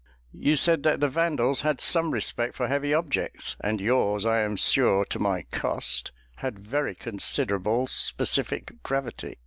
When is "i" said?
4.25-4.39